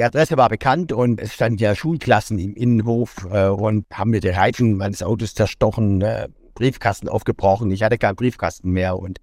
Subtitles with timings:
[0.00, 4.20] Die Adresse war bekannt und es standen ja Schulklassen im Innenhof äh, und haben mir
[4.20, 7.70] die Reifen meines Autos zerstochen, äh, Briefkasten aufgebrochen.
[7.70, 9.18] Ich hatte keinen Briefkasten mehr und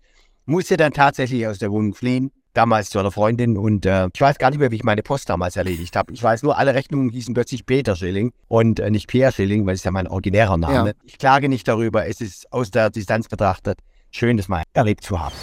[0.45, 2.29] musste dann tatsächlich aus der Wohnung fliehen.
[2.53, 5.31] Damals zu einer Freundin und äh, ich weiß gar nicht mehr, wie ich meine Post
[5.31, 6.13] damals erledigt habe.
[6.13, 9.73] Ich weiß nur, alle Rechnungen hießen plötzlich Peter Schilling und äh, nicht Pierre Schilling, weil
[9.73, 10.89] es ja mein originärer Name.
[10.89, 10.95] Ja.
[11.05, 12.05] Ich klage nicht darüber.
[12.05, 13.79] Es ist aus der Distanz betrachtet
[14.11, 15.33] schön, das mal erlebt zu haben.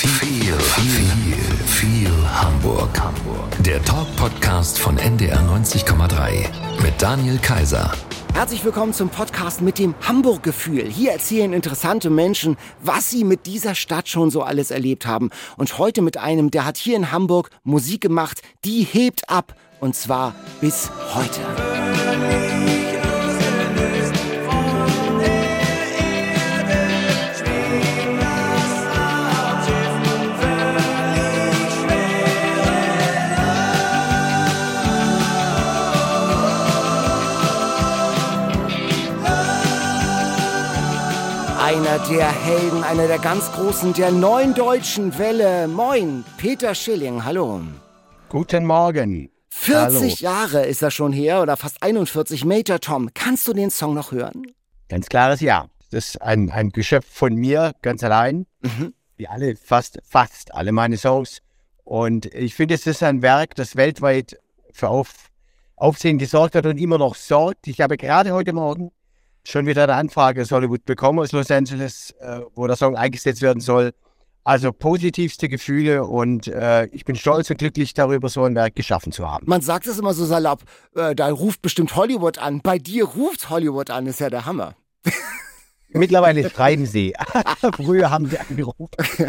[0.00, 1.34] Viel, viel,
[1.66, 3.00] viel Hamburg.
[3.00, 3.64] Hamburg.
[3.64, 6.46] Der Talk-Podcast von NDR 90,3
[6.84, 7.90] mit Daniel Kaiser.
[8.32, 10.84] Herzlich willkommen zum Podcast mit dem Hamburg-Gefühl.
[10.84, 15.30] Hier erzählen interessante Menschen, was sie mit dieser Stadt schon so alles erlebt haben.
[15.56, 19.56] Und heute mit einem, der hat hier in Hamburg Musik gemacht, die hebt ab.
[19.80, 21.40] Und zwar bis heute.
[41.68, 45.68] Einer der Helden, einer der ganz Großen der neuen deutschen Welle.
[45.68, 47.60] Moin, Peter Schilling, hallo.
[48.30, 49.28] Guten Morgen.
[49.50, 52.46] 40 Jahre ist er schon her oder fast 41.
[52.46, 54.46] Major Tom, kannst du den Song noch hören?
[54.88, 55.66] Ganz klares Ja.
[55.90, 58.46] Das ist ein, ein Geschöpf von mir, ganz allein.
[58.62, 58.94] Mhm.
[59.18, 61.42] Wie alle, fast, fast alle meine Songs.
[61.84, 64.38] Und ich finde, es ist ein Werk, das weltweit
[64.72, 65.10] für Auf,
[65.76, 67.66] Aufsehen gesorgt hat und immer noch sorgt.
[67.66, 68.90] Ich habe gerade heute Morgen
[69.48, 73.42] schon wieder eine Anfrage aus Hollywood bekommen, aus Los Angeles, äh, wo der Song eingesetzt
[73.42, 73.92] werden soll.
[74.44, 79.12] Also positivste Gefühle und äh, ich bin stolz und glücklich darüber, so ein Werk geschaffen
[79.12, 79.44] zu haben.
[79.46, 80.62] Man sagt es immer so salopp,
[80.94, 82.60] äh, da ruft bestimmt Hollywood an.
[82.62, 84.74] Bei dir ruft Hollywood an, ist ja der Hammer.
[85.90, 87.14] Mittlerweile schreiben sie.
[87.76, 88.88] Früher haben sie angerufen.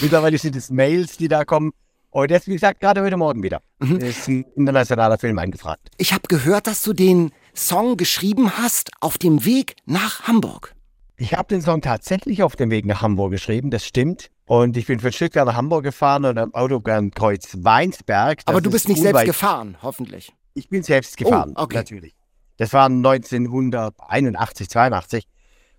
[0.00, 1.72] Mittlerweile sind es Mails, die da kommen.
[2.10, 3.60] Und jetzt, wie gesagt, gerade heute Morgen wieder.
[3.80, 3.98] Mhm.
[3.98, 5.88] Ist ein internationaler Film eingefragt.
[5.98, 10.74] Ich habe gehört, dass du den Song geschrieben hast auf dem Weg nach Hamburg.
[11.16, 14.30] Ich habe den Song tatsächlich auf dem Weg nach Hamburg geschrieben, das stimmt.
[14.46, 18.42] Und ich bin von Stuttgart nach Hamburg gefahren und am Autobahnkreuz Weinsberg.
[18.46, 20.32] Aber du ist bist nicht selbst gefahren, hoffentlich.
[20.54, 21.76] Ich bin selbst gefahren, Oh, okay.
[21.78, 22.14] natürlich.
[22.56, 25.24] Das war 1981, 82.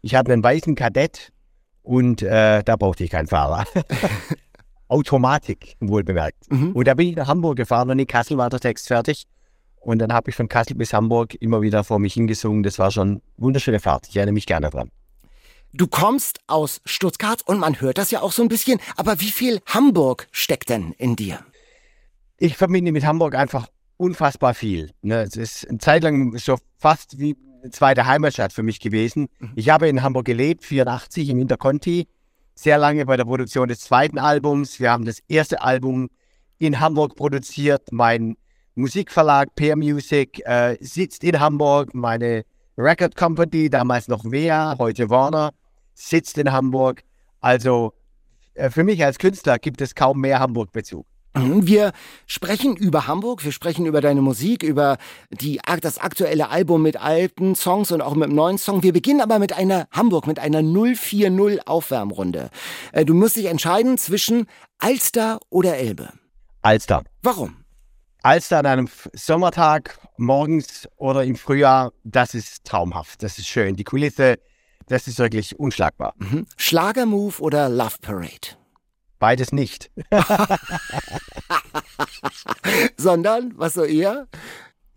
[0.02, 1.32] Ich hatte einen weißen Kadett
[1.82, 3.66] und äh, da brauchte ich keinen Fahrer.
[4.90, 6.52] Automatik, wohl bemerkt.
[6.52, 6.74] Mhm.
[6.74, 9.26] Und da bin ich nach Hamburg gefahren und in Kassel war der Text fertig.
[9.79, 12.63] Und dann habe ich von Kassel bis Hamburg immer wieder vor mich hingesungen.
[12.63, 14.07] Das war schon eine wunderschöne Fahrt.
[14.09, 14.91] Ich erinnere mich gerne dran.
[15.72, 18.79] Du kommst aus Stuttgart und man hört das ja auch so ein bisschen.
[18.97, 21.45] Aber wie viel Hamburg steckt denn in dir?
[22.38, 23.67] Ich verbinde mit Hamburg einfach
[23.97, 24.91] unfassbar viel.
[25.01, 29.28] Ne, es ist eine Zeit lang so fast wie eine zweite Heimatstadt für mich gewesen.
[29.56, 32.07] Ich habe in Hamburg gelebt, 84 im Interconti,
[32.56, 34.79] sehr lange bei der Produktion des zweiten Albums.
[34.79, 36.09] Wir haben das erste Album
[36.57, 37.91] in Hamburg produziert.
[37.91, 38.38] Mein
[38.79, 41.94] Musikverlag Peer Music äh, sitzt in Hamburg.
[41.94, 42.45] Meine
[42.78, 45.51] Record Company, damals noch Wea, heute Warner,
[45.94, 47.03] sitzt in Hamburg.
[47.41, 47.91] Also
[48.53, 51.06] äh, für mich als Künstler gibt es kaum mehr Hamburg-Bezug.
[51.35, 51.91] Mhm, Wir
[52.25, 54.97] sprechen über Hamburg, wir sprechen über deine Musik, über
[55.29, 58.81] die, das aktuelle Album mit alten Songs und auch mit einem neuen Song.
[58.81, 62.50] Wir beginnen aber mit einer Hamburg, mit einer 040 Aufwärmrunde.
[62.94, 64.47] Äh, Du musst dich entscheiden zwischen
[64.79, 66.13] Alster oder Elbe.
[66.61, 67.03] Alster.
[67.22, 67.59] Warum?
[68.22, 73.24] Alster an einem Sommertag morgens oder im Frühjahr, das ist traumhaft.
[73.24, 73.75] Das ist schön.
[73.75, 74.40] Die Kulisse,
[74.88, 76.13] das ist wirklich unschlagbar.
[76.18, 76.46] Mhm.
[76.58, 78.58] Schlagermove oder Love Parade?
[79.19, 79.90] Beides nicht.
[82.97, 84.28] Sondern, was so eher?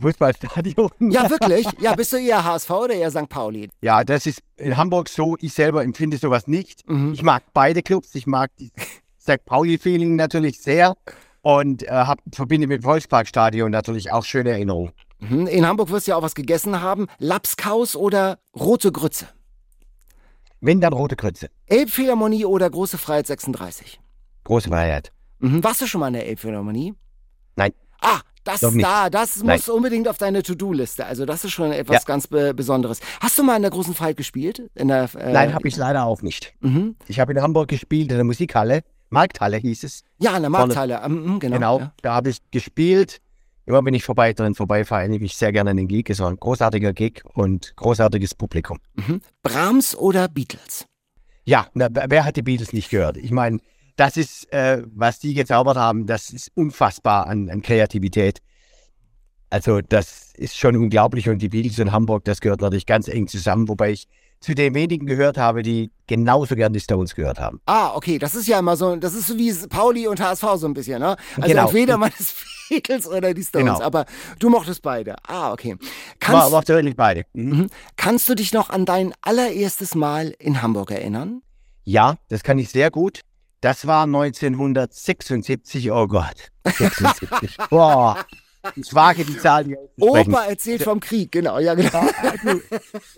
[0.00, 0.90] Fußballstadion.
[0.98, 1.66] Ja, wirklich?
[1.80, 3.28] Ja, bist du eher HSV oder eher St.
[3.28, 3.68] Pauli?
[3.82, 5.36] Ja, das ist in Hamburg so.
[5.40, 6.88] Ich selber empfinde sowas nicht.
[6.88, 7.12] Mhm.
[7.12, 8.14] Ich mag beide Clubs.
[8.16, 8.72] Ich mag die
[9.20, 9.44] St.
[9.44, 10.96] Pauli-Feeling natürlich sehr
[11.42, 14.92] und äh, hab, verbinde mit Volksparkstadion natürlich auch schöne Erinnerungen.
[15.18, 15.46] Mhm.
[15.46, 17.06] In Hamburg wirst du ja auch was gegessen haben.
[17.18, 19.28] Lapskaus oder Rote Grütze?
[20.60, 21.48] Wenn dann rote Krütze.
[21.66, 24.00] Elbphilharmonie oder Große Freiheit 36?
[24.44, 25.12] Große Freiheit.
[25.40, 25.62] Mhm.
[25.64, 26.94] Warst du schon mal in der Elbphilharmonie?
[27.56, 27.72] Nein.
[28.00, 29.56] Ah, das da, das Nein.
[29.56, 31.04] muss unbedingt auf deine To-Do-Liste.
[31.06, 32.00] Also das ist schon etwas Ja.
[32.04, 33.00] ganz be Besonderes.
[33.20, 34.70] Hast du mal in der großen Freiheit gespielt?
[34.74, 36.52] In der, äh, Nein, habe ich leider auch nicht.
[36.60, 36.96] Mhm.
[37.08, 38.82] Ich habe in Hamburg gespielt, in der Musikhalle.
[39.12, 40.02] Markthalle hieß es.
[40.18, 40.50] Ja, in der.
[40.50, 41.00] Markthalle.
[41.04, 41.56] Ähm, genau.
[41.56, 41.92] Genau, Ja.
[42.02, 43.20] da habe ich gespielt.
[43.64, 46.10] Immer wenn ich vorbei drin vorbeifahre, nehme ich sehr gerne an den Gig.
[46.10, 48.78] Es war ein großartiger Gig und großartiges Publikum.
[48.94, 49.20] Mhm.
[49.42, 50.86] Brahms oder Beatles?
[51.44, 53.16] Ja, na, wer wer hat die Beatles nicht gehört?
[53.18, 53.58] Ich meine,
[53.96, 58.40] das ist, äh, was die gezaubert haben, das ist unfassbar an, an Kreativität.
[59.50, 63.28] Also das ist schon unglaublich und die Beatles in Hamburg, das gehört natürlich ganz eng
[63.28, 64.08] zusammen, wobei ich
[64.42, 67.60] zu den wenigen gehört habe, die genauso gern die Stones gehört haben.
[67.64, 70.66] Ah, okay, das ist ja immer so, das ist so wie Pauli und HSV so
[70.66, 71.16] ein bisschen, ne?
[71.36, 71.64] Also Genau.
[71.66, 72.34] entweder man ist
[72.68, 73.66] Beatles oder die Stones.
[73.74, 73.80] Genau.
[73.82, 74.04] Aber
[74.38, 75.14] du mochtest beide.
[75.26, 75.76] Ah, okay.
[75.78, 77.24] War, Kannst, war wirklich beide.
[77.32, 77.56] Mhm.
[77.60, 77.66] Mhm.
[77.96, 81.42] Kannst du dich noch an dein allererstes Mal in Hamburg erinnern?
[81.84, 83.20] Ja, das kann ich sehr gut.
[83.60, 86.50] Das war 1976, oh Gott.
[86.66, 87.56] 76.
[87.70, 88.16] Boah,
[88.76, 90.32] ich wage die Zahl nicht auszusprechen.
[90.32, 92.04] Opa erzählt vom Krieg, genau, ja, genau.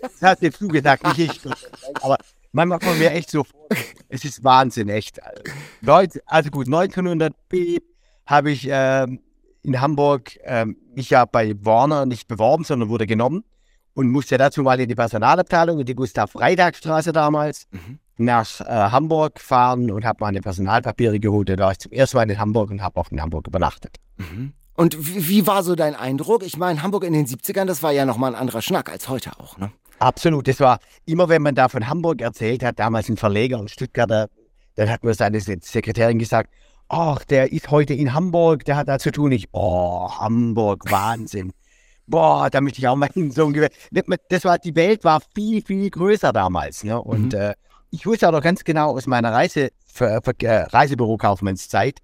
[0.01, 1.41] Das hast jetzt du gesagt, nicht ich.
[2.01, 2.17] Aber
[2.51, 3.67] manchmal kommt mir echt so vor,
[4.09, 5.19] es ist Wahnsinn, echt.
[6.25, 7.79] Also gut, 1900 B
[8.25, 9.19] habe ich ähm,
[9.63, 13.43] in Hamburg ähm, mich ja bei Warner nicht beworben, sondern wurde genommen
[13.93, 17.67] und musste dazu mal in die Personalabteilung, in die Gustav-Freitag-Straße damals,
[18.17, 21.49] nach äh, Hamburg fahren und habe meine Personalpapiere geholt.
[21.49, 23.97] Da war ich zum ersten Mal in Hamburg und habe auch in Hamburg übernachtet.
[24.75, 26.43] Und wie, war so dein Eindruck?
[26.43, 29.31] Ich meine, Hamburg in den 70ern, das war ja nochmal ein anderer Schnack als heute
[29.39, 29.71] auch, ne?
[29.99, 30.47] Absolut.
[30.47, 34.27] Das war immer, wenn man da von Hamburg erzählt hat, damals ein Verleger und Stuttgarter,
[34.75, 36.49] dann hat mir seine Sekretärin gesagt,
[36.89, 39.31] ach, der ist heute in Hamburg, der hat da zu tun.
[39.31, 41.53] Ich, oh, Hamburg, Wahnsinn.
[42.07, 43.31] Boah, da möchte ich auch mal hin.
[43.31, 43.69] So ungefähr.
[44.29, 46.83] Das war, die Welt war viel, viel größer damals.
[46.83, 47.01] Ne?
[47.01, 47.53] Und äh,
[47.89, 49.69] ich wusste auch noch ganz genau aus meiner Reise,
[49.99, 51.99] äh, Reisebürokaufmannszeit,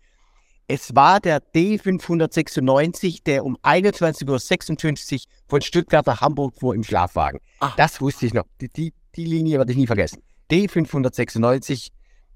[0.67, 7.39] es war der D596, der um 21.56 Uhr von Stuttgart nach Hamburg fuhr im Schlafwagen.
[7.59, 7.73] Ah.
[7.77, 8.45] Das wusste ich noch.
[8.61, 10.21] Die, die, die Linie werde ich nie vergessen.
[10.49, 11.89] D596,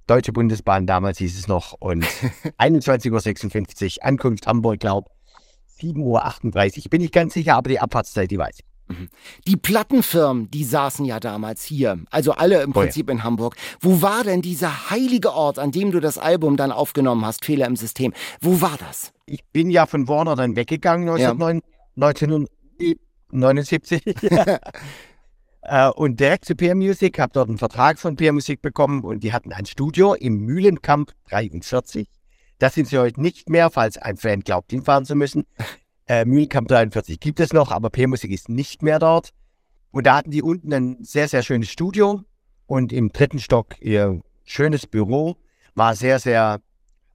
[0.07, 1.73] Deutsche Bundesbahn, damals hieß es noch.
[1.79, 2.05] Und
[2.59, 5.09] 21.56 Uhr, Ankunft Hamburg, glaub
[5.79, 6.89] 7.38 Uhr.
[6.89, 8.65] Bin ich ganz sicher, aber die Abfahrtszeit, die weiß ich.
[9.47, 12.81] Die Plattenfirmen, die saßen ja damals hier, also alle im Oh ja.
[12.81, 13.55] Prinzip in Hamburg.
[13.79, 17.67] Wo war denn dieser heilige Ort, an dem du das Album dann aufgenommen hast, Fehler
[17.67, 18.13] im System?
[18.41, 19.11] Wo war das?
[19.25, 21.61] Ich bin ja von Warner dann weggegangen 1909
[21.95, 24.03] 1979.
[25.67, 29.23] Äh, und direkt zu Peer Music, habe dort einen Vertrag von Peer Music bekommen und
[29.23, 32.07] die hatten ein Studio im Mühlenkamp 43.
[32.59, 35.47] Das sind sie heute nicht mehr, falls ein Fan glaubt, hinfahren zu müssen.
[36.07, 39.31] Äh, Mühlenkamp 43 gibt es noch, aber Peer Music ist nicht mehr dort.
[39.91, 42.21] Und da hatten die unten ein sehr, sehr schönes Studio
[42.67, 45.37] und im dritten Stock ihr schönes Büro.
[45.73, 46.61] War sehr, sehr,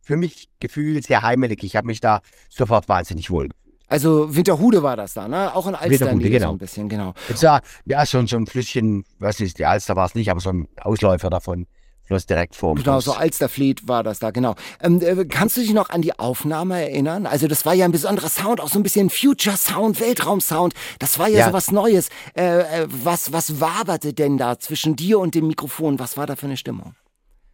[0.03, 1.63] für mich gefühlt sehr heimelig.
[1.63, 3.49] Ich habe mich da sofort wahnsinnig wohl
[3.87, 5.55] Also Winterhude war das da, ne?
[5.55, 6.53] Auch in Alster Winterhude, Nähe so genau.
[6.53, 7.15] ein bisschen, genau.
[7.29, 10.41] Jetzt ja, ja, schon so ein Flüsschen, weiß nicht, die Alster war es nicht, aber
[10.41, 11.67] so ein Ausläufer davon
[12.11, 13.05] floss direkt vor dem Genau, Haus.
[13.05, 14.57] so Alsterfleet war das da, genau.
[14.83, 17.25] Ähm, äh, kannst du dich noch an die Aufnahme erinnern?
[17.25, 20.75] Also das war ja ein besonderer Sound, auch so ein bisschen Future-Sound, Weltraum-Sound.
[20.99, 21.47] Das war ja, Ja.
[21.47, 22.09] so was Neues.
[22.37, 26.01] Äh, äh, was, was waberte denn da zwischen dir und dem Mikrofon?
[26.01, 26.95] Was war da für eine Stimmung?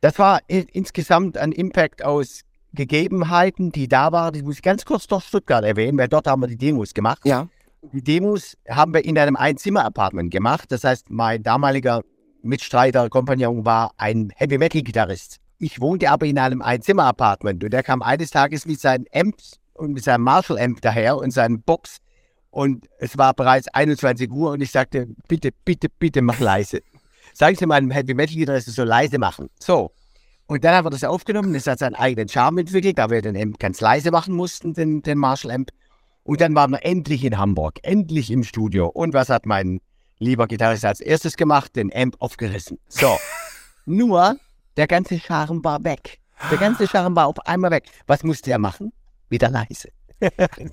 [0.01, 2.41] Das war insgesamt ein Impact aus
[2.73, 4.35] Gegebenheiten, die da waren.
[4.35, 7.21] Ich muss ganz kurz doch Stuttgart erwähnen, weil dort haben wir die Demos gemacht.
[7.25, 7.49] Ja.
[7.93, 10.73] Die Demos haben wir in einem Einzimmer-Apartment gemacht.
[10.73, 12.03] Das heißt, mein damaliger
[12.47, 15.39] Mitstreiter, Kompagnon war ein Heavy-Metal-Gitarrist.
[15.59, 19.93] Ich wohnte aber in einem Einzimmer-Apartment und der kam eines Tages mit seinen Amps und
[19.93, 21.99] mit seinem Marshall-Amp daher und seinen Box.
[22.51, 26.81] Und es war bereits 21 Uhr und ich sagte, bitte, bitte, bitte mach leise.
[27.35, 29.49] Sagen Sie meinem Heavy-Metal-Gitarrist, er soll leise machen.
[29.61, 29.93] So.
[30.47, 31.55] Und dann haben wir das aufgenommen.
[31.55, 35.03] Es hat seinen eigenen Charme entwickelt, da wir den Amp ganz leise machen mussten, den,
[35.03, 35.71] den Marshall-Amp.
[36.23, 38.87] Und dann waren wir endlich in Hamburg, endlich im Studio.
[38.89, 39.81] Und was hat mein
[40.19, 41.77] lieber Gitarrist als erstes gemacht?
[41.77, 42.79] Den Amp aufgerissen.
[42.89, 43.19] So.
[43.87, 44.37] Nur,
[44.77, 46.19] der ganze Charme war weg.
[46.51, 47.85] Der ganze Charme war auf einmal weg.
[48.07, 48.93] Was musste er machen?
[49.29, 49.91] Wieder leise.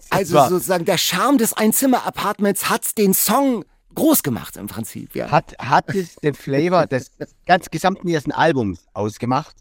[0.10, 5.29] Also war- sozusagen der Charme des Einzimmer-Apartments hat den Song groß gemacht im Prinzip, ja.
[5.29, 9.56] hat, hat es den Flavor des, des ganz gesamten ersten Albums ausgemacht.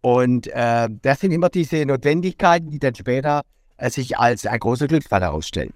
[0.00, 3.42] Und äh, das sind immer diese Notwendigkeiten, die dann später
[3.76, 5.74] äh, sich als ein großer Glücksfall herausstellen.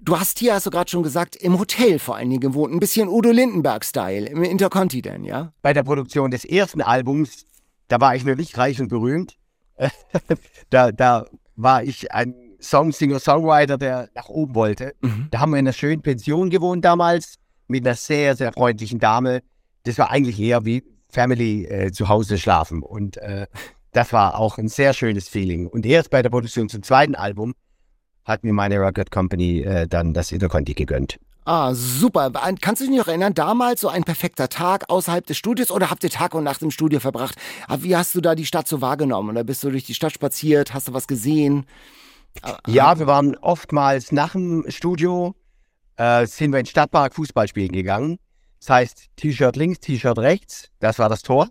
[0.00, 2.74] Du hast hier, hast du gerade schon gesagt, im Hotel vor allen Dingen gewohnt.
[2.74, 5.52] Ein bisschen Udo Lindenberg-Style, im Interconti denn, ja?
[5.62, 7.46] Bei der Produktion des ersten Albums,
[7.88, 9.36] da war ich noch nicht reich und berühmt.
[10.70, 14.94] da, da war ich ein Songsinger-Songwriter, der nach oben wollte.
[15.30, 19.42] Da haben wir in einer schönen Pension gewohnt damals, mit einer sehr, sehr freundlichen Dame.
[19.84, 22.82] Das war eigentlich eher wie Family äh, zu Hause schlafen.
[22.82, 23.46] Und äh,
[23.92, 25.66] das war auch ein sehr schönes Feeling.
[25.66, 27.54] Und erst bei der Produktion zum zweiten Album
[28.24, 31.18] hat mir meine Record Company äh, dann das Interconti gegönnt.
[31.46, 32.30] Ah, super.
[32.42, 35.90] An- Kannst du dich noch erinnern, damals so ein perfekter Tag außerhalb des Studios oder
[35.90, 37.36] habt ihr Tag und Nacht im Studio verbracht?
[37.68, 39.28] Aber wie hast du da die Stadt so wahrgenommen?
[39.30, 40.72] Oder bist du durch die Stadt spaziert?
[40.72, 41.66] Hast du was gesehen?
[42.66, 45.34] Ja, wir waren oftmals nach dem Studio,
[45.96, 48.18] äh, sind wir in den Stadtpark Fußball spielen gegangen.
[48.60, 51.48] Das heißt, T-Shirt links, T-Shirt rechts, das war das Tor.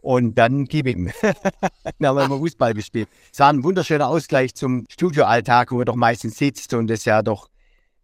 [0.00, 1.10] Und dann gib ihm.
[1.22, 3.08] dann haben wir immer Fußball gespielt.
[3.32, 7.22] Es war ein wunderschöner Ausgleich zum Studioalltag, wo man doch meistens sitzt und es ja
[7.22, 7.48] doch,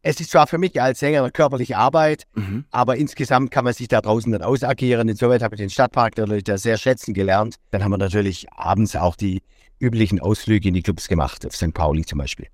[0.03, 2.65] es ist zwar für mich als Sänger eine körperliche Arbeit, Mhm.
[2.71, 5.09] aber insgesamt kann man sich da draußen dann ausagieren.
[5.09, 7.57] Insoweit habe ich den Stadtpark natürlich da sehr schätzen gelernt.
[7.71, 9.41] Dann haben wir natürlich abends auch die
[9.85, 11.73] üblichen Ausflüge in die Clubs gemacht, auf St.
[11.75, 12.47] Pauli zum Beispiel.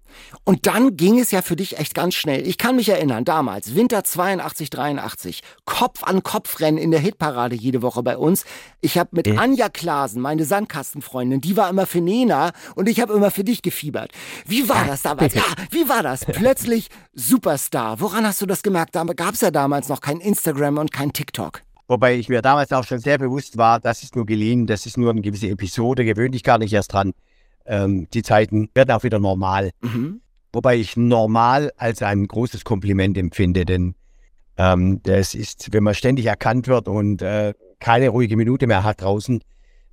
[0.44, 2.46] Und dann ging es ja für dich echt ganz schnell.
[2.46, 7.54] Ich kann mich erinnern, damals, Winter 82, 83, Kopf an Kopf rennen in der Hitparade
[7.54, 8.44] jede Woche bei uns.
[8.80, 9.36] Ich habe mit ja.
[9.36, 13.62] Anja Klasen, meine Sandkastenfreundin, die war immer für Nena und ich habe immer für dich
[13.62, 14.12] gefiebert.
[14.46, 15.34] Wie war das damals?
[15.34, 16.24] Ja, wie war das?
[16.24, 18.00] Plötzlich Superstar.
[18.00, 18.94] Woran hast du das gemerkt?
[18.94, 21.62] Da gab es ja damals noch kein Instagram und kein TikTok.
[21.90, 24.96] Wobei ich mir damals auch schon sehr bewusst war, das ist nur geliehen, das ist
[24.96, 27.14] nur eine gewisse Episode, gewöhne dich gar nicht erst dran.
[27.66, 29.72] Ähm, die Zeiten werden auch wieder normal.
[29.80, 30.20] Mhm.
[30.52, 33.96] Wobei ich normal als ein großes Kompliment empfinde, denn
[34.56, 39.02] ähm, das ist, wenn man ständig erkannt wird und äh, keine ruhige Minute mehr hat
[39.02, 39.42] draußen,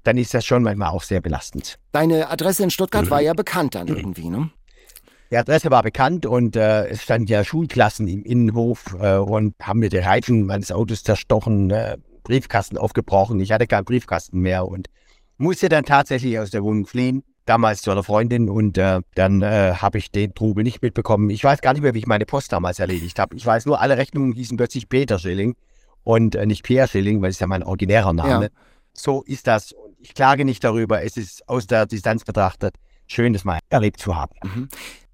[0.03, 1.79] dann ist das schon manchmal auch sehr belastend.
[1.93, 4.51] Deine Adresse in Stuttgart war ja bekannt dann irgendwie, ne?
[5.31, 9.79] Die Adresse war bekannt und äh, es standen ja Schulklassen im Innenhof äh, und haben
[9.79, 13.39] mir die Reifen meines Autos zerstochen, äh, Briefkasten aufgebrochen.
[13.39, 14.87] Ich hatte keinen Briefkasten mehr und
[15.37, 17.23] musste dann tatsächlich aus der Wohnung fliehen.
[17.45, 21.29] Damals zu einer Freundin und äh, dann äh, habe ich den Trubel nicht mitbekommen.
[21.29, 23.37] Ich weiß gar nicht mehr, wie ich meine Post damals erledigt habe.
[23.37, 25.55] Ich weiß nur, alle Rechnungen hießen plötzlich Peter Schilling
[26.03, 28.45] und äh, nicht Pierre Schilling, weil es ja mein originärer Name.
[28.45, 28.49] Ja.
[28.91, 29.71] So ist das.
[29.71, 31.01] Und ich klage nicht darüber.
[31.03, 32.75] Es ist aus der Distanz betrachtet
[33.07, 34.35] schön, das mal erlebt zu haben.
[34.43, 34.69] Mhm.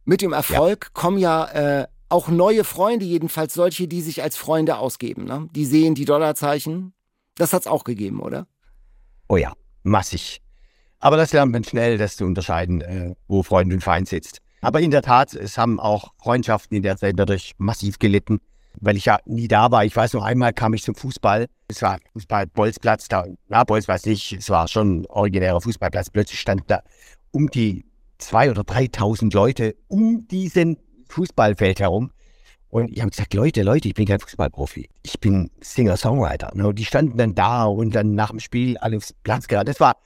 [0.06, 1.02] Mit dem Erfolg ja.
[1.02, 1.46] kommen ja
[1.82, 5.26] äh, auch neue Freunde, jedenfalls solche, die sich als Freunde ausgeben.
[5.26, 5.50] Ne?
[5.56, 6.94] Die sehen die Dollarzeichen.
[7.36, 8.46] Das hat es auch gegeben, oder?
[9.28, 10.42] Oh ja, massig.
[11.00, 14.40] Aber das lernt man schnell, das zu unterscheiden, äh, wo Freund und Feind sitzt.
[14.62, 18.40] Aber in der Tat, es haben auch Freundschaften in der Zeit dadurch massiv gelitten,
[18.80, 19.84] weil ich ja nie da war.
[19.84, 21.48] Ich weiß noch einmal kam ich zum Fußball.
[21.68, 26.10] Es war Fußball Bolzplatz, da, na, Bolz weiß nicht, es war schon ein originärer Fußballplatz.
[26.12, 26.82] Plötzlich stand da
[27.32, 27.86] um die
[28.18, 30.78] zwei oder 3.000 Leute um diesen
[31.10, 32.12] Fußballfeld herum.
[32.70, 34.90] Und ich habe gesagt, Leute, Leute, ich bin kein Fußballprofi.
[35.04, 36.52] Ich bin Singer-Songwriter.
[36.56, 36.74] Ne?
[36.74, 39.66] die standen dann da und dann nach dem Spiel alle aufs Platz gerade.
[39.66, 39.98] Das war,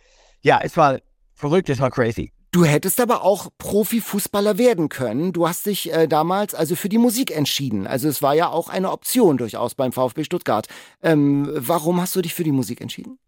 [0.42, 1.00] ja, es war
[1.34, 2.34] verrückt, es war crazy.
[2.52, 5.32] Du hättest aber auch Profifußballer werden können.
[5.32, 7.88] Du hast dich äh, damals also für die Musik entschieden.
[7.88, 10.68] Also es war ja auch eine Option durchaus beim VfB Stuttgart.
[11.04, 13.20] Ähm, warum hast du dich für die Musik entschieden?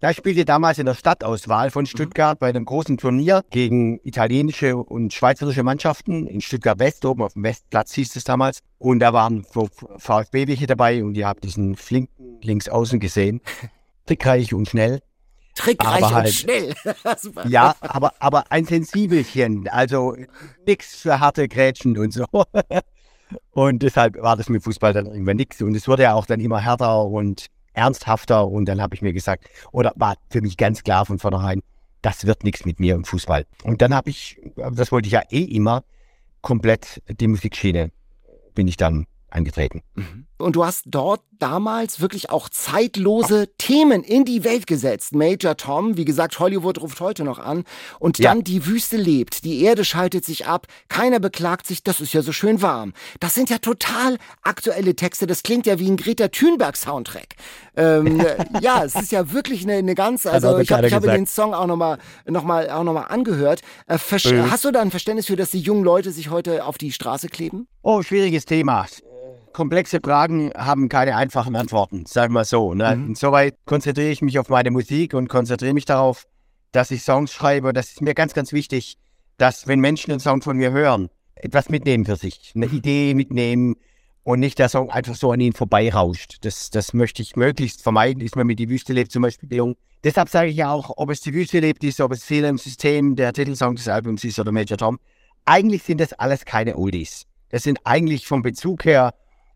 [0.00, 5.14] Da spielte damals in der Stadtauswahl von Stuttgart bei einem großen Turnier gegen italienische und
[5.14, 8.60] schweizerische Mannschaften in Stuttgart West, oben auf dem Westplatz hieß es damals.
[8.78, 13.40] Und da waren VfB welche dabei und die haben diesen flinken links außen gesehen.
[14.06, 15.00] Trickreich und schnell.
[15.54, 16.74] Trickreich halt, und schnell.
[17.48, 19.68] Ja, aber, aber ein Sensibelchen.
[19.68, 20.16] Also
[20.66, 22.26] nichts für harte Grätschen und so.
[23.50, 25.60] Und deshalb war das mit Fußball dann irgendwann nichts.
[25.62, 29.12] Und es wurde ja auch dann immer härter und ernsthafter und dann habe ich mir
[29.12, 31.60] gesagt, oder war für mich ganz klar von vornherein,
[32.02, 33.46] das wird nichts mit mir im Fußball.
[33.62, 35.84] Und dann habe ich, das wollte ich ja eh immer,
[36.40, 37.90] komplett die Musikschiene
[38.54, 39.82] bin ich dann angetreten.
[39.94, 40.26] Mhm.
[40.44, 45.14] Und du hast dort damals wirklich auch zeitlose Themen in die Welt gesetzt.
[45.14, 47.64] Major Tom, wie gesagt, Hollywood ruft heute noch an.
[47.98, 48.42] Und dann ja.
[48.42, 52.32] die Wüste lebt, die Erde schaltet sich ab, keiner beklagt sich, das ist ja so
[52.32, 52.92] schön warm.
[53.20, 57.36] Das sind ja total aktuelle Texte, das klingt ja wie ein Greta Thunberg-Soundtrack.
[57.76, 58.22] Ähm,
[58.60, 61.54] ja, es ist ja wirklich eine, eine ganz, also ich, hab, ich habe den Song
[61.54, 63.62] auch nochmal noch mal, auch noch mal angehört.
[63.86, 63.98] Äh.
[63.98, 67.28] Hast du da ein Verständnis für, dass die jungen Leute sich heute auf die Straße
[67.28, 67.66] kleben?
[67.82, 68.86] Oh, schwieriges Thema
[69.54, 72.74] komplexe Fragen haben keine einfachen Antworten, sagen wir so.
[72.74, 72.94] Ne?
[72.94, 73.08] Mhm.
[73.10, 76.26] Insoweit konzentriere ich mich auf meine Musik und konzentriere mich darauf,
[76.72, 77.72] dass ich Songs schreibe.
[77.72, 78.98] Das ist mir ganz, ganz wichtig,
[79.38, 82.76] dass wenn Menschen einen Song von mir hören, etwas mitnehmen für sich, eine mhm.
[82.76, 83.76] Idee mitnehmen
[84.24, 86.38] und nicht der Song einfach so an ihnen vorbeirauscht.
[86.42, 89.76] Das, das möchte ich möglichst vermeiden, ist mir mit Die Wüste lebt zum Beispiel gelungen.
[90.02, 92.58] Deshalb sage ich ja auch, ob es Die Wüste lebt ist, ob es Fehler im
[92.58, 94.98] System der Titelsong des Albums ist oder Major Tom.
[95.46, 97.26] Eigentlich sind das alles keine Oldies.
[97.50, 99.14] Das sind eigentlich vom Bezug her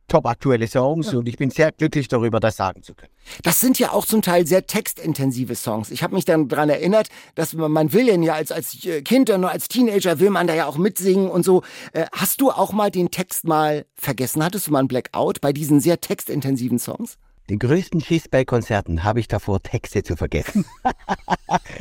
[0.08, 1.18] top aktuelle Songs ja.
[1.18, 3.12] und ich bin sehr glücklich darüber, das sagen zu können.
[3.42, 5.90] Das sind ja auch zum Teil sehr textintensive Songs.
[5.90, 9.50] Ich habe mich dann daran erinnert, dass man, man will ja als, als Kind oder
[9.50, 11.62] als Teenager will man da ja auch mitsingen und so.
[11.92, 14.42] Äh, hast du auch mal den Text mal vergessen?
[14.42, 17.18] Hattest du mal ein Blackout bei diesen sehr textintensiven Songs?
[17.50, 20.66] Den größten Schiss bei Konzerten habe ich davor, Texte zu vergessen.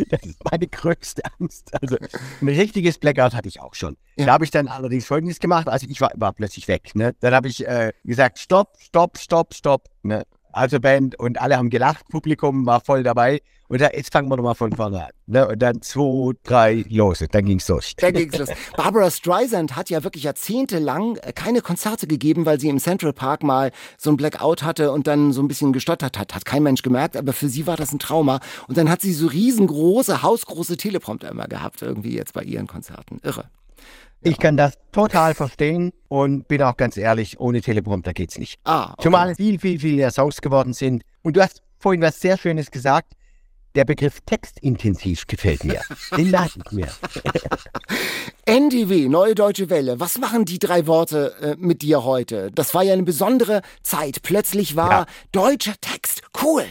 [0.09, 1.73] das ist meine größte Angst.
[1.81, 1.97] Also
[2.41, 3.97] ein richtiges Blackout hatte ich auch schon.
[4.15, 4.27] Ja.
[4.27, 5.67] Da habe ich dann allerdings Folgendes gemacht.
[5.67, 6.95] Also ich war, war plötzlich weg.
[6.95, 7.15] Ne?
[7.19, 9.89] Dann habe ich äh, gesagt, stopp, stopp, stopp, stopp.
[10.03, 10.25] Ne?
[10.51, 13.41] Also Band und alle haben gelacht, Publikum war voll dabei.
[13.69, 15.11] Und da, jetzt fangen wir nochmal von vorne an.
[15.25, 15.45] Ne?
[15.45, 17.21] Und dann zwei, drei, los.
[17.31, 17.93] Dann ging's los.
[17.97, 18.47] Dann ging's los.
[18.77, 23.43] Barbara Streisand hat ja wirklich jahrzehntelang äh, keine Konzerte gegeben, weil sie im Central Park
[23.43, 26.33] mal so ein Blackout hatte und dann so ein bisschen gestottert hat.
[26.33, 28.39] Hat kein Mensch gemerkt, aber für sie war das ein Trauma.
[28.69, 33.19] Und dann hat sie so riesengroße, hausgroße Teleprompter immer gehabt, irgendwie jetzt bei ihren Konzerten.
[33.21, 33.49] Irre.
[34.27, 38.59] Ich kann das total verstehen und bin auch ganz ehrlich, ohne Teleprompter geht's nicht.
[38.63, 39.03] Ah, okay.
[39.03, 41.03] Zumal viel, viel, viel mehr Songs geworden sind.
[41.21, 43.13] Und du hast vorhin was sehr Schönes gesagt.
[43.75, 45.81] der Begriff textintensiv gefällt mir.
[46.17, 46.87] Den merke ich mir.
[48.45, 49.99] NDW, Neue Deutsche Welle.
[49.99, 52.49] Was machen die drei Worte äh, mit dir heute?
[52.51, 54.23] Das war ja eine besondere Zeit.
[54.23, 55.05] Plötzlich war ja.
[55.31, 56.63] deutscher Text cool.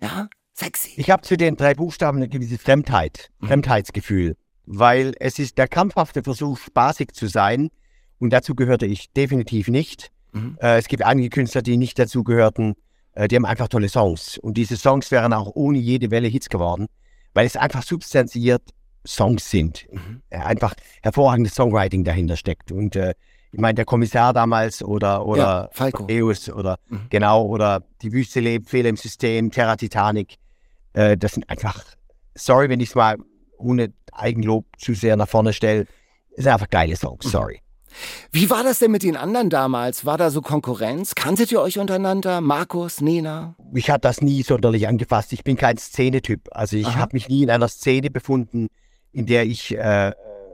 [0.00, 0.92] Ja, sexy.
[0.96, 3.48] Ich habe zu den drei Buchstaben eine gewisse Fremdheit, mhm.
[3.48, 7.70] Fremdheitsgefühl, weil es ist der krampfhafte Versuch, spaßig zu sein.
[8.18, 10.10] Und dazu gehörte ich definitiv nicht.
[10.32, 10.56] Mhm.
[10.60, 12.74] Äh, es gibt einige Künstler, die nicht dazu gehörten.
[13.12, 14.38] Äh, die haben einfach tolle Songs.
[14.38, 16.86] Und diese Songs wären auch ohne jede Welle Hits geworden,
[17.34, 18.62] weil es einfach substanziert
[19.06, 19.86] Songs sind.
[19.92, 20.22] Mhm.
[20.30, 22.72] Einfach hervorragendes Songwriting dahinter steckt.
[22.72, 23.14] Und äh,
[23.52, 26.06] ich meine, der Kommissar damals oder oder ja, Falco.
[26.10, 27.06] Eus oder mhm.
[27.10, 30.36] genau oder die Wüste lebt, Fehler im System, Terra Titanic.
[30.94, 31.84] Äh, das sind einfach,
[32.34, 33.16] sorry, wenn ich es mal
[33.58, 35.86] ohne Eigenlob zu sehr nach vorne stelle,
[36.36, 37.30] sind einfach geile Songs, mhm.
[37.30, 37.60] sorry.
[38.32, 40.04] Wie war das denn mit den anderen damals?
[40.04, 41.14] War da so Konkurrenz?
[41.14, 42.40] Kanntet ihr euch untereinander?
[42.40, 43.54] Markus, Nena?
[43.72, 45.32] Mich hat das nie sonderlich angefasst.
[45.32, 46.48] Ich bin kein Szenetyp.
[46.50, 48.68] Also ich habe mich nie in einer Szene befunden,
[49.12, 50.12] in der ich äh,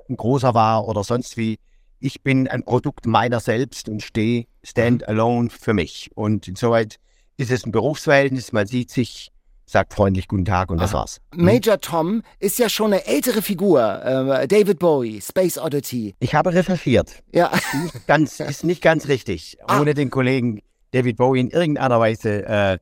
[0.08, 1.58] ein großer war oder sonst wie.
[1.98, 6.10] Ich bin ein Produkt meiner selbst und stehe stand alone für mich.
[6.14, 6.96] Und insoweit
[7.36, 8.52] ist es ein Berufsverhältnis.
[8.52, 9.32] Man sieht sich,
[9.70, 11.20] sagt freundlich Guten Tag und das war's.
[11.34, 11.44] Hm?
[11.44, 13.80] Major Tom ist ja schon eine ältere Figur.
[14.04, 16.14] Äh, David Bowie, Space Oddity.
[16.18, 17.22] Ich habe recherchiert.
[17.32, 17.50] Ja.
[17.84, 19.58] Ist, ganz, ist nicht ganz richtig.
[19.66, 19.80] Ah.
[19.80, 20.60] Ohne den Kollegen
[20.92, 22.78] David Bowie in irgendeiner Weise äh,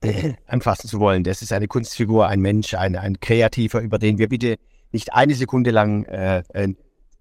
[0.46, 1.24] anfassen zu wollen.
[1.24, 4.56] Das ist eine Kunstfigur, ein Mensch, ein, ein Kreativer, über den wir bitte
[4.92, 6.74] nicht eine Sekunde lang, äh, äh,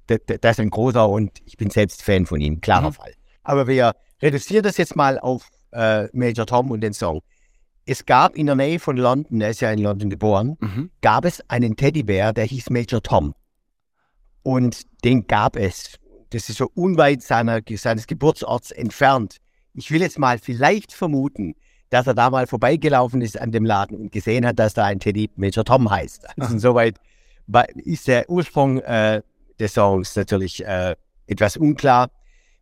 [0.07, 2.93] das ist ein großer und ich bin selbst Fan von ihm, klarer mhm.
[2.93, 3.13] Fall.
[3.43, 7.21] Aber wir reduzieren das jetzt mal auf äh, Major Tom und den Song.
[7.89, 10.91] Es gab in der Nähe von London, er ist ja in London geboren, mhm.
[11.01, 13.33] gab es einen Teddybär, der hieß Major Tom.
[14.43, 15.97] Und den gab es.
[16.31, 19.37] Das ist so unweit seiner, seines Geburtsorts entfernt.
[19.73, 21.55] Ich will jetzt mal vielleicht vermuten,
[21.89, 24.99] dass er da mal vorbeigelaufen ist an dem Laden und gesehen hat, dass da ein
[24.99, 26.27] Teddy Major Tom heißt.
[26.37, 26.97] Also insoweit
[27.75, 29.21] ist der Ursprung äh,
[29.59, 32.09] des Songs natürlich äh, etwas unklar.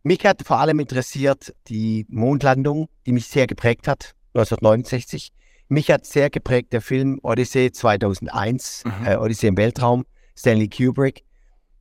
[0.04, 5.32] Mich hat vor allem interessiert die Mondlandung, die mich sehr geprägt hat, 1969.
[5.68, 9.06] Mich hat sehr geprägt der Film Odyssey 2001, mhm.
[9.06, 10.04] äh, Odyssey im Weltraum,
[10.36, 11.24] Stanley Kubrick.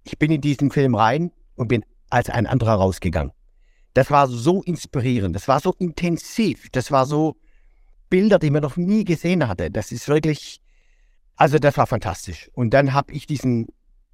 [0.04, 3.32] Ich bin in diesen Film rein und bin als ein anderer rausgegangen.
[3.94, 7.38] Das war so inspirierend, das war so intensiv, das war so
[8.10, 9.72] Bilder, die man noch nie gesehen hatte.
[9.72, 10.62] Das ist wirklich
[11.36, 12.50] also das war fantastisch.
[12.54, 13.68] Und dann habe ich diesen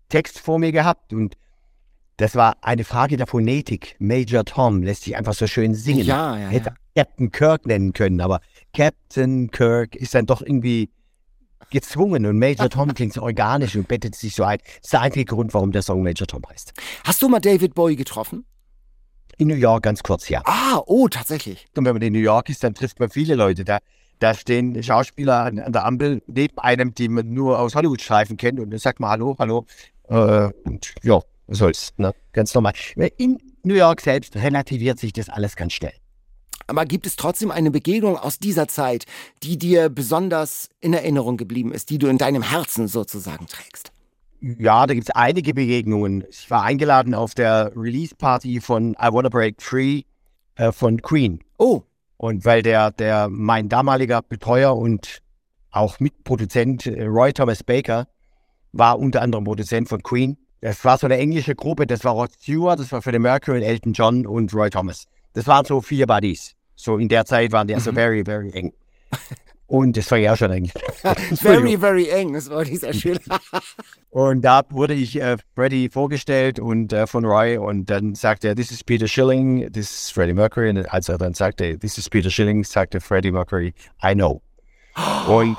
[0.09, 1.37] Text vor mir gehabt und
[2.17, 3.95] das war eine Frage der Phonetik.
[3.99, 6.05] Major Tom lässt sich einfach so schön singen.
[6.05, 6.75] Ja, ja, Hätte ja.
[6.95, 8.41] Captain Kirk nennen können, aber
[8.73, 10.89] Captain Kirk ist dann doch irgendwie
[11.69, 14.59] gezwungen und Major Tom klingt so organisch und bettet sich so ein.
[14.59, 16.73] Das ist der einzige Grund, warum der Song Major Tom heißt.
[17.05, 18.45] Hast du mal David Bowie getroffen?
[19.37, 20.41] In New York ganz kurz, ja.
[20.45, 21.65] Ah, oh, tatsächlich.
[21.75, 23.63] Und wenn man in New York ist, dann trifft man viele Leute.
[23.63, 23.79] Da
[24.21, 28.59] da stehen Schauspieler an, an der Ampel neben einem, die man nur aus Hollywood-Streifen kennt
[28.59, 29.65] und dann sagt man Hallo, Hallo.
[30.09, 32.13] Äh, und ja, was soll's, ne?
[32.31, 32.73] ganz normal.
[33.17, 35.93] In New York selbst relativiert sich das alles ganz schnell.
[36.71, 39.03] Aber gibt es trotzdem eine Begegnung aus dieser Zeit,
[39.43, 43.91] die dir besonders in Erinnerung geblieben ist, die du in deinem Herzen sozusagen trägst?
[44.39, 46.23] Ja, da gibt es einige Begegnungen.
[46.29, 50.03] Ich war eingeladen auf der Release-Party von I Wanna Break Free
[50.55, 51.43] äh, von Queen.
[51.57, 51.81] Oh.
[52.15, 55.21] Und weil der, der, mein damaliger Betreuer und
[55.71, 58.07] auch Mitproduzent äh, Roy Thomas Baker
[58.71, 60.37] war unter anderem Produzent von Queen.
[60.61, 63.91] Das war so eine englische Gruppe, das war Rod Stewart, das war Freddie Mercury, Elton
[63.91, 65.03] John und Roy Thomas.
[65.33, 66.55] Das waren so vier Buddies.
[66.81, 68.73] So in der Zeit waren die also very, very eng.
[69.67, 70.71] Und das war ja auch schon eng.
[71.35, 73.19] very, very eng, das war dieser schön.
[74.09, 78.55] und da wurde ich äh, Freddie vorgestellt und äh, von Roy und dann sagte er,
[78.55, 80.71] this is Peter Schilling, this is Freddie Mercury.
[80.71, 84.41] Und als er dann sagte, this is Peter Schilling, sagte Freddie Mercury, I know.
[85.27, 85.55] und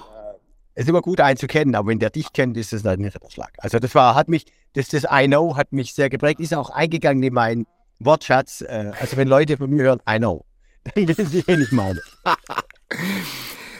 [0.74, 3.52] es ist immer gut einzukennen, aber wenn der dich kennt, ist es ein Ritterschlag.
[3.58, 6.70] Also das war, hat mich, das, das I know hat mich sehr geprägt, ist auch
[6.70, 7.66] eingegangen in meinen
[8.00, 8.62] Wortschatz.
[8.62, 10.44] Äh, also wenn Leute von mir hören, I know,
[10.84, 12.00] dann wissen sie, wen ich meine.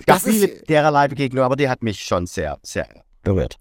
[0.07, 2.89] Gab viele dererlei Begegnungen, aber die hat mich schon sehr, sehr
[3.23, 3.59] berührt.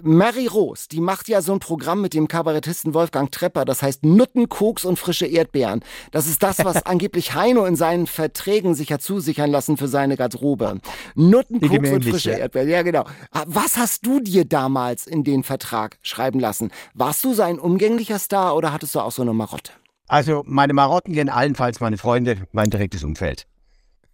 [0.00, 4.04] Mary Rose, die macht ja so ein Programm mit dem Kabarettisten Wolfgang Trepper, das heißt
[4.04, 5.80] Nutten, Koks und frische Erdbeeren.
[6.12, 10.16] Das ist das, was angeblich Heino in seinen Verträgen sich hat zusichern lassen für seine
[10.16, 10.78] Garderobe.
[11.16, 12.38] Nutten, Koks und frische ja.
[12.38, 13.06] Erdbeeren, ja genau.
[13.46, 16.70] Was hast du dir damals in den Vertrag schreiben lassen?
[16.94, 19.72] Warst du sein umgänglicher Star oder hattest du auch so eine Marotte?
[20.08, 23.46] Also meine Marotten gehen allenfalls meine Freunde, mein direktes Umfeld.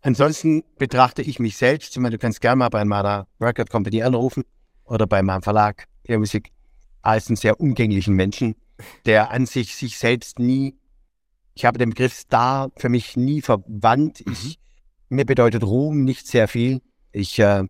[0.03, 4.03] Ansonsten betrachte ich mich selbst, ich meine, du kannst gerne mal bei meiner Record Company
[4.03, 4.45] anrufen
[4.85, 6.51] oder bei meinem Verlag der Musik
[7.01, 8.57] als einen sehr umgänglichen Menschen,
[9.07, 10.75] der an sich sich selbst nie,
[11.55, 14.21] ich habe den Begriff Star für mich nie verwandt.
[14.21, 14.59] Ich,
[15.09, 15.17] mhm.
[15.17, 16.83] mir bedeutet Ruhm nicht sehr viel.
[17.13, 17.65] Ich äh,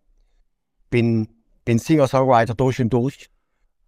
[0.89, 1.29] bin,
[1.65, 3.29] bin Singer-Songwriter durch und durch.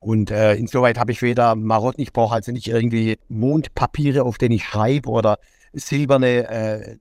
[0.06, 4.54] Und äh, insoweit habe ich weder Marotten, ich brauche also nicht irgendwie Mondpapiere, auf denen
[4.54, 5.40] ich schreibe oder
[5.72, 6.96] silberne, äh,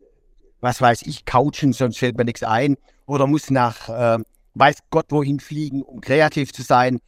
[0.59, 2.77] was weiß ich, Couchen, sonst fällt mir nichts ein.
[3.05, 4.23] Oder muss nach äh,
[4.55, 6.99] weiß Gott wohin fliegen, um kreativ zu sein.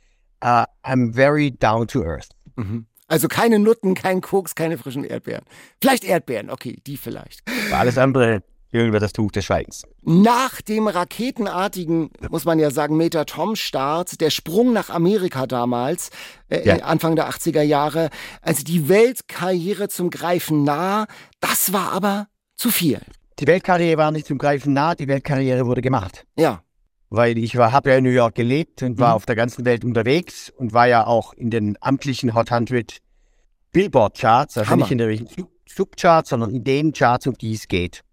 [0.46, 2.30] Uh, I'm very down to earth.
[2.58, 2.86] Mhm.
[3.08, 5.46] Also keine Nutten, kein Koks, keine frischen Erdbeeren.
[5.82, 7.42] Vielleicht Erdbeeren, okay, die vielleicht.
[7.72, 9.84] Alles andere über das Tuch des Schweigens.
[10.04, 16.10] Nach dem raketenartigen, muss man ja sagen, Meter-Tom-Start, der Sprung nach Amerika damals,
[16.50, 16.76] äh, ja.
[16.78, 18.10] Anfang der 80er Jahre,
[18.42, 21.08] also die Weltkarriere zum Greifen nah,
[21.40, 23.02] das war aber zu viel.
[23.40, 26.26] Die Weltkarriere war nicht zum Greifen nah, die Weltkarriere wurde gemacht.
[26.38, 26.64] Ja.
[27.10, 29.16] Weil ich habe ja in New York gelebt und war mhm.
[29.16, 32.98] auf der ganzen Welt unterwegs und war ja auch in den amtlichen Hot 100
[33.72, 34.84] Billboard Charts, also Hammer.
[34.84, 35.30] nicht in den
[35.68, 38.04] Subcharts, sondern in den Charts, um die es geht.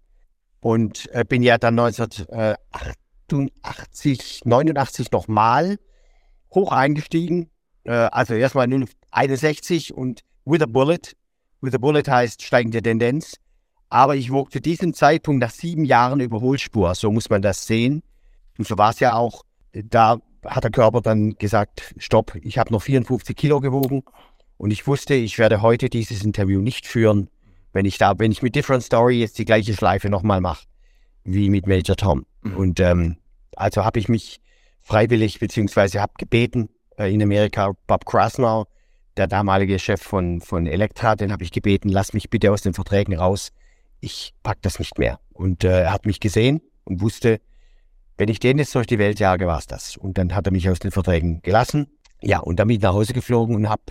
[0.65, 5.79] Und äh, bin ja dann 1988, 89 nochmal
[6.55, 7.51] hoch eingestiegen.
[7.85, 8.67] Äh, also erstmal
[9.11, 11.13] 61 und with a bullet.
[11.61, 13.37] With a bullet heißt steigende Tendenz.
[13.91, 16.95] Aber ich wog zu diesem Zeitpunkt nach sieben Jahren Überholspur.
[16.95, 18.03] So muss man das sehen.
[18.57, 19.43] Und so war es ja auch.
[19.75, 24.03] Da hat der Körper dann gesagt, stopp, ich habe noch 54 Kilo gewogen.
[24.57, 27.29] Und ich wusste, ich werde heute dieses Interview nicht führen,
[27.75, 30.65] wenn ich da, wenn ich mit Different Story jetzt die gleiche Schleife nochmal mache,
[31.25, 32.25] wie mit Major Tom.
[32.43, 32.57] Mhm.
[32.57, 33.17] Und ähm,
[33.57, 34.41] also habe ich mich
[34.81, 38.67] freiwillig, beziehungsweise habe gebeten äh, in Amerika, Bob Krasnow,
[39.17, 42.75] der damalige Chef von, von Elektra, den habe ich gebeten, lass mich bitte aus den
[42.75, 43.51] Verträgen raus.
[44.01, 45.19] Ich pack das nicht mehr.
[45.33, 47.41] Und äh, er hat mich gesehen und wusste,
[48.19, 49.97] wenn ich den jetzt durch die Welt jage, war es das.
[49.97, 51.89] Und dann hat er mich aus den Verträgen gelassen.
[52.23, 53.83] Ja, und damit nach Hause geflogen und habe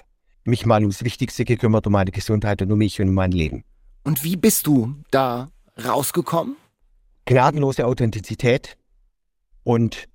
[0.46, 3.66] mich mal ums Wichtigste gekümmert, um meine Gesundheit und um mich und um mein Leben.
[4.04, 5.50] Und wie bist du da
[5.84, 6.58] rausgekommen?
[7.26, 8.78] Gnadenlose Authentizität
[9.64, 10.10] und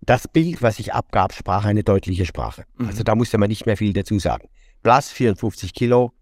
[0.00, 2.64] das Bild, was ich abgab, sprach eine deutliche Sprache.
[2.76, 2.88] Mhm.
[2.88, 4.48] Also da musste man nicht mehr viel dazu sagen.
[4.82, 6.12] Blass, 54 Kilo.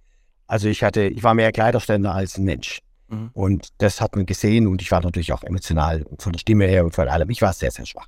[0.46, 2.80] Also ich hatte, ich war mehr Kleiderständer als ein Mensch.
[3.08, 3.30] Mhm.
[3.34, 6.84] Und das hat man gesehen und ich war natürlich auch emotional von der Stimme her
[6.84, 7.28] und von allem.
[7.30, 8.06] Ich war sehr, sehr schwach.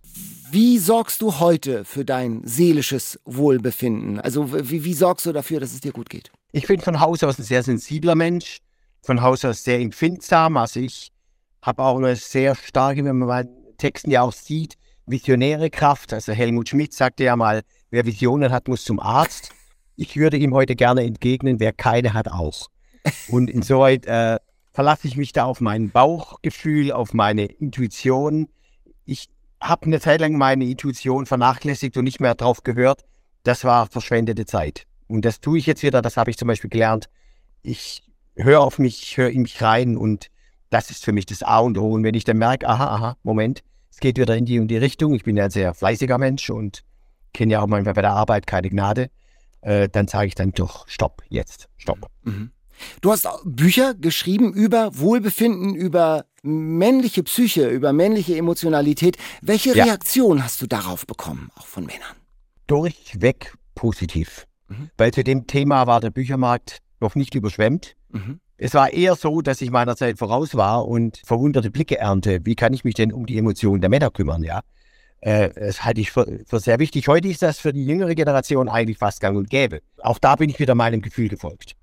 [0.50, 4.20] Wie sorgst du heute für dein seelisches Wohlbefinden?
[4.20, 6.30] Also wie, wie sorgst du dafür, dass es dir gut geht?
[6.52, 8.60] Ich bin von Haus aus ein sehr sensibler Mensch,
[9.04, 10.56] von Haus aus sehr empfindsam.
[10.56, 11.12] Also ich
[11.62, 16.12] habe auch eine sehr starke, wenn man meinen Texten ja auch sieht, visionäre Kraft.
[16.12, 19.52] Also Helmut Schmidt sagte ja mal, wer Visionen hat, muss zum Arzt.
[19.96, 22.68] Ich würde ihm heute gerne entgegnen, wer keine hat, auch.
[23.28, 24.38] Und insoweit äh,
[24.72, 28.48] verlasse ich mich da auf mein Bauchgefühl, auf meine Intuition.
[29.04, 29.28] Ich
[29.60, 33.02] habe eine Zeit lang meine Intuition vernachlässigt und nicht mehr drauf gehört.
[33.44, 34.86] Das war verschwendete Zeit.
[35.06, 36.02] Und das tue ich jetzt wieder.
[36.02, 37.08] Das habe ich zum Beispiel gelernt.
[37.62, 38.02] Ich
[38.36, 40.30] höre auf mich, höre in mich rein und
[40.70, 41.92] das ist für mich das A und O.
[41.92, 44.76] Und wenn ich dann merke, aha, aha, Moment, es geht wieder in die und die
[44.76, 45.14] Richtung.
[45.14, 46.82] Ich bin ja ein sehr fleißiger Mensch und
[47.32, 49.10] kenne ja auch manchmal bei der Arbeit keine Gnade.
[49.60, 52.10] Äh, dann sage ich dann doch, stopp, jetzt, stopp.
[52.22, 52.50] Mhm.
[53.00, 59.16] Du hast Bücher geschrieben über Wohlbefinden, über männliche Psyche, über männliche Emotionalität.
[59.42, 59.84] Welche ja.
[59.84, 62.16] Reaktion hast du darauf bekommen, auch von Männern?
[62.66, 64.46] Durchweg positiv.
[64.68, 64.90] Mhm.
[64.96, 67.96] Weil zu dem Thema war der Büchermarkt noch nicht überschwemmt.
[68.10, 68.40] Mhm.
[68.56, 72.40] Es war eher so, dass ich meiner Zeit voraus war und verwunderte Blicke ernte.
[72.44, 74.62] Wie kann ich mich denn um die Emotionen der Männer kümmern, ja?
[75.20, 77.08] Äh, das halte ich für, für, sehr wichtig.
[77.08, 79.80] Heute ist das für die jüngere Generation eigentlich fast gang und gäbe.
[80.02, 81.76] Auch da bin ich wieder meinem Gefühl gefolgt.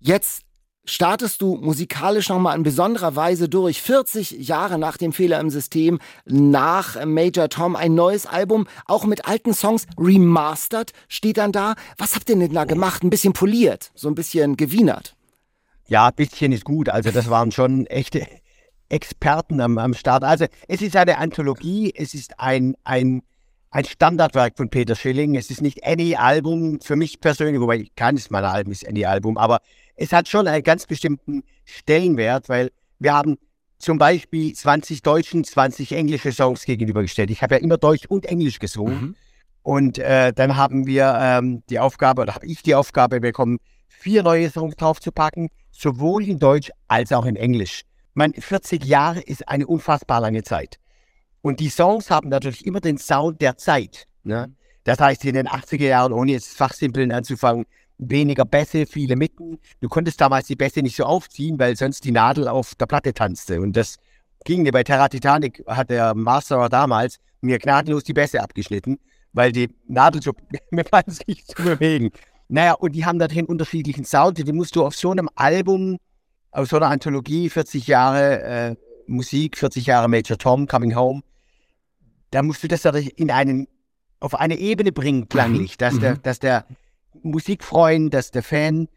[0.00, 0.45] Jetzt
[0.86, 3.82] startest du musikalisch nochmal in besonderer Weise durch.
[3.82, 9.26] 40 Jahre nach dem Fehler im System, nach Major Tom, ein neues Album, auch mit
[9.26, 11.74] alten Songs remastered, steht dann da.
[11.98, 13.02] Was habt ihr denn da gemacht?
[13.02, 15.14] Ein bisschen poliert, so ein bisschen gewienert.
[15.88, 16.88] Ja, ein bisschen ist gut.
[16.88, 18.26] Also das waren schon echte
[18.88, 20.24] Experten am, am Start.
[20.24, 23.22] Also es ist eine Anthologie, es ist ein, ein
[23.70, 25.34] ein Standardwerk von Peter Schilling.
[25.34, 29.36] Es ist nicht any Album für mich persönlich, wobei keines meiner Alben ist any Album,
[29.36, 29.60] aber
[29.96, 33.36] es hat schon einen ganz bestimmten Stellenwert, weil wir haben
[33.78, 37.30] zum Beispiel 20 deutschen, 20 englische Songs gegenübergestellt.
[37.30, 39.00] Ich habe ja immer Deutsch und Englisch gesungen.
[39.00, 39.16] Mhm.
[39.62, 44.22] Und äh, dann haben wir ähm, die Aufgabe, oder habe ich die Aufgabe bekommen, vier
[44.22, 47.82] neue Songs draufzupacken, sowohl in Deutsch als auch in Englisch.
[48.14, 50.78] Man, 40 Jahre ist eine unfassbar lange Zeit.
[51.42, 54.06] Und die Songs haben natürlich immer den Sound der Zeit.
[54.22, 54.54] Ne?
[54.84, 57.66] Das heißt, in den 80er Jahren, ohne jetzt fachsimpeln anzufangen,
[57.98, 59.58] weniger Bässe, viele Mitten.
[59.80, 63.14] Du konntest damals die Bässe nicht so aufziehen, weil sonst die Nadel auf der Platte
[63.14, 63.60] tanzte.
[63.60, 63.96] Und das
[64.44, 64.72] ging mir.
[64.72, 68.98] Bei Terra Titanic hat der Master damals mir gnadenlos die Bässe abgeschnitten,
[69.32, 70.32] weil die Nadel so
[70.70, 72.10] mit sich zu bewegen.
[72.48, 74.38] Naja, und die haben natürlich einen unterschiedlichen Sound.
[74.38, 75.98] Die musst du auf so einem Album,
[76.52, 81.22] auf so einer Anthologie, 40 Jahre äh, Musik, 40 Jahre Major Tom, Coming Home,
[82.30, 83.68] da musst du das in einen,
[84.20, 86.66] auf eine Ebene bringen, klanglich, dass, der, dass der
[87.22, 88.88] Musikfreund, dass der Fan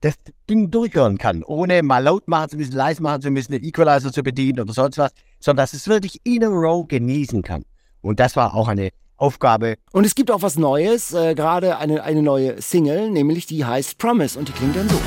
[0.00, 0.14] das
[0.50, 4.12] Ding durchhören kann, ohne mal laut machen zu müssen, leise machen zu müssen, den Equalizer
[4.12, 7.64] zu bedienen oder sonst was, sondern dass es wirklich in a row genießen kann.
[8.00, 9.76] Und das war auch eine Aufgabe.
[9.92, 13.98] Und es gibt auch was Neues, äh, gerade eine, eine neue Single, nämlich die heißt
[13.98, 14.98] Promise und die klingt dann so.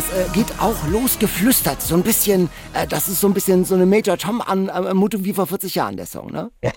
[0.00, 3.74] Das äh, geht auch losgeflüstert, so ein bisschen, äh, das ist so ein bisschen so
[3.74, 6.50] eine Major Tom Anmutung wie vor 40 Jahren, der Song, ne?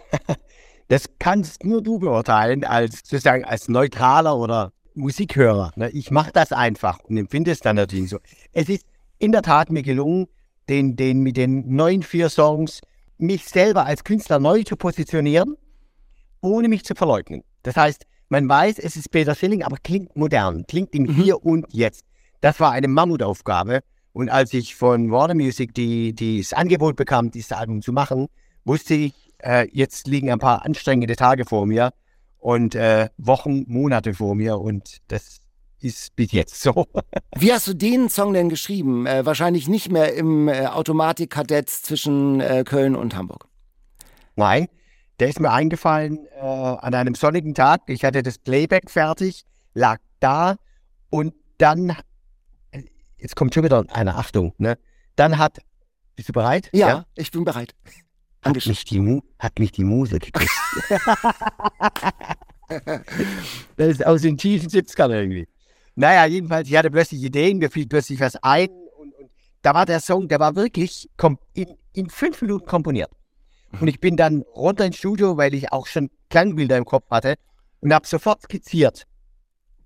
[0.89, 5.71] das kannst nur du beurteilen, als sozusagen als neutraler oder Musikhörer.
[5.77, 5.89] Ne?
[5.91, 8.17] Ich mache das einfach und empfinde es dann natürlich so.
[8.51, 8.83] Es ist
[9.19, 10.27] in der Tat mir gelungen,
[10.67, 12.81] den, den mit den neuen vier Songs
[13.17, 15.55] mich selber als Künstler neu zu positionieren,
[16.41, 17.45] ohne mich zu verleugnen.
[17.61, 21.13] Das heißt, man weiß, es ist Peter Schilling, aber klingt modern, klingt im mhm.
[21.13, 22.03] Hier und Jetzt.
[22.43, 23.79] Das war eine Mammutaufgabe.
[24.11, 28.27] Und als ich von Warner Music die, die das Angebot bekam, dieses Album zu machen,
[28.65, 31.93] wusste ich, äh, jetzt liegen ein paar anstrengende Tage vor mir
[32.39, 35.39] und äh, Wochen, Monate vor mir und das
[35.79, 36.85] ist bis jetzt so.
[37.37, 39.05] Wie hast du den Song denn geschrieben?
[39.05, 43.47] Äh, wahrscheinlich nicht mehr im äh, Automatik-Kadett zwischen äh, Köln und Hamburg.
[44.35, 44.67] Nein,
[45.21, 47.83] der ist mir eingefallen äh, an einem sonnigen Tag.
[47.87, 50.57] Ich hatte das Playback fertig, lag da
[51.09, 51.95] und dann,
[53.23, 54.77] jetzt kommt schon wieder eine Achtung, ne?
[55.15, 55.59] Dann hat,
[56.15, 56.69] bist du bereit?
[56.73, 57.05] Ja, ja?
[57.15, 57.73] ich bin bereit.
[58.43, 60.51] Hat mich, die hat mich die Muse geküsst.
[63.77, 65.47] das ist aus den tiefen 70ern irgendwie.
[65.95, 68.67] Naja, jedenfalls, ich hatte plötzlich Ideen, mir fiel plötzlich was ein.
[68.97, 69.29] Und, und
[69.61, 71.09] da war der Song, der war wirklich
[71.53, 73.11] in, in fünf Minuten komponiert.
[73.79, 77.35] Und ich bin dann runter ins Studio, weil ich auch schon Klangbilder im Kopf hatte
[77.79, 79.05] und habe sofort skizziert.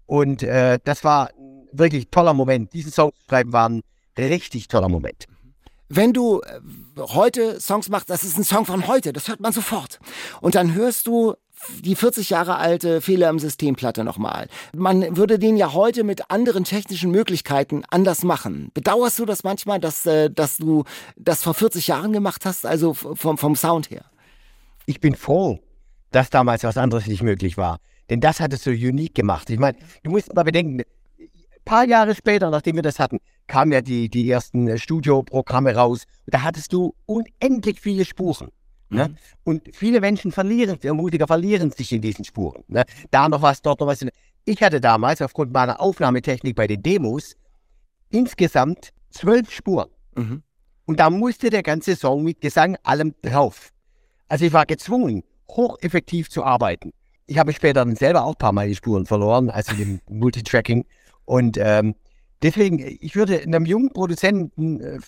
[0.08, 1.30] Und äh, das war
[1.71, 2.73] wirklich toller Moment.
[2.73, 3.82] Diesen Song zu schreiben war ein
[4.17, 5.25] richtig toller Moment.
[5.89, 6.60] Wenn du äh,
[6.99, 9.99] heute Songs machst, das ist ein Song von heute, das hört man sofort.
[10.41, 11.36] Und dann hörst du
[11.80, 14.47] die 40 Jahre alte Fehler im Systemplatte nochmal.
[14.75, 18.69] Man würde den ja heute mit anderen technischen Möglichkeiten anders machen.
[18.73, 20.84] Bedauerst du das manchmal, dass, äh, dass du
[21.15, 24.06] das vor 40 Jahren gemacht hast, also vom, vom Sound her?
[24.86, 25.60] Ich bin froh,
[26.12, 27.80] dass damals was anderes nicht möglich war.
[28.10, 29.49] Denn das hat es so unique gemacht.
[29.49, 30.84] Ich meine, du musst mal bedenken,
[31.67, 36.03] paar Jahre später, nachdem wir das hatten, kamen ja die, die ersten äh, Studioprogramme raus.
[36.25, 38.49] Da hattest du unendlich viele Spuren.
[38.89, 39.10] Ne?
[39.10, 39.15] Mhm.
[39.43, 42.63] Und viele Menschen verlieren, Musiker verlieren sich in diesen Spuren.
[42.67, 42.86] Ne?
[43.12, 44.06] Da noch was, dort noch was.
[44.45, 47.36] Ich hatte damals aufgrund meiner Aufnahmetechnik bei den Demos
[48.10, 49.89] insgesamt zwölf Spuren.
[50.15, 50.43] Mhm.
[50.86, 53.73] Und da musste der ganze Song mit Gesang allem drauf.
[54.30, 56.93] Also ich war gezwungen, hocheffektiv zu arbeiten.
[57.25, 60.86] Ich habe später dann selber auch ein paar Mal die Spuren verloren, also dem Multitracking.
[61.27, 61.93] Und ähm,
[62.41, 64.99] deswegen, ich würde einem jungen Produzenten äh,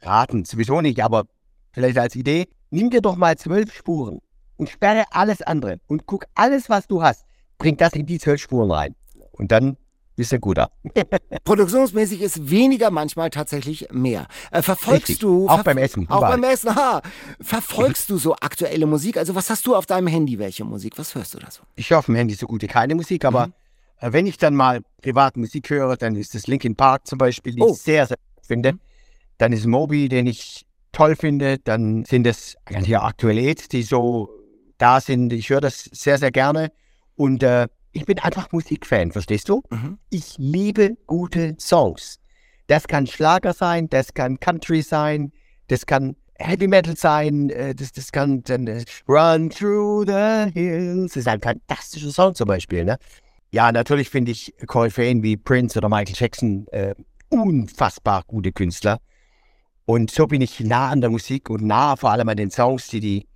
[0.00, 1.26] raten, sowieso nicht, aber
[1.72, 4.20] vielleicht als Idee, nimm dir doch mal zwölf Spuren
[4.56, 7.26] und sperre alles andere und guck alles, was du hast,
[7.58, 8.94] bring das in die zwölf Spuren rein.
[9.32, 9.76] Und dann
[10.16, 10.70] bist du guter.
[11.44, 14.26] Produktionsmäßig ist weniger manchmal tatsächlich mehr.
[14.50, 15.18] Äh, verfolgst Richtig.
[15.18, 15.46] du.
[15.46, 16.08] Auch ver beim Essen.
[16.08, 17.02] Auch beim Essen, ha.
[17.38, 19.18] Verfolgst du so aktuelle Musik?
[19.18, 20.38] Also, was hast du auf deinem Handy?
[20.38, 20.96] Welche Musik?
[20.96, 21.64] Was hörst du da so?
[21.74, 23.52] Ich höre auf dem Handy so gut wie keine Musik, aber mhm.
[24.00, 27.54] Äh, wenn ich dann mal privat Musik höre, dann ist das Linkin Park zum Beispiel,
[27.54, 27.72] die oh.
[27.72, 28.74] ich sehr, sehr finde.
[28.74, 28.80] Mhm.
[29.38, 34.30] Dann ist Moby, den ich toll finde, dann sind es eigentlich aktuelle Hits, die so
[34.78, 35.32] da sind.
[35.32, 36.72] Ich höre das sehr, sehr gerne.
[37.16, 39.62] Und äh, ich bin einfach Musikfan, verstehst du?
[39.70, 39.98] Mhm.
[40.10, 42.18] Ich liebe gute Songs.
[42.66, 45.32] Das kann Schlager sein, das kann Country sein,
[45.68, 51.12] das kann Heavy Metal sein, äh, das, das kann dann äh, Run Through the Hills.
[51.12, 52.84] Das ist ein fantastischer Song zum Beispiel.
[52.84, 52.98] Ne?
[53.52, 56.94] Ja, natürlich finde ich Koryphäen wie Prince oder Michael Jackson äh,
[57.28, 58.98] unfassbar gute Künstler.
[59.84, 62.88] Und so bin ich nah an der Musik und nah vor allem an den Songs,
[62.88, 63.26] die die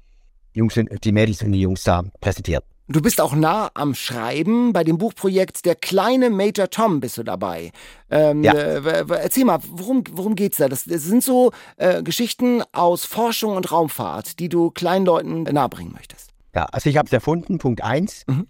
[0.53, 2.65] Jungs und die Mädels und die Jungs da präsentieren.
[2.89, 4.73] Du bist auch nah am Schreiben.
[4.73, 7.71] Bei dem Buchprojekt Der kleine Major Tom bist du dabei.
[8.11, 8.53] Ähm, ja.
[8.53, 10.69] äh, erzähl mal, worum, worum geht's da?
[10.69, 15.93] Das, das sind so äh, Geschichten aus Forschung und Raumfahrt, die du kleinen Leuten nahebringen
[15.93, 16.31] möchtest.
[16.53, 18.25] Ja, also ich habe es erfunden, Punkt eins.
[18.27, 18.49] Mhm.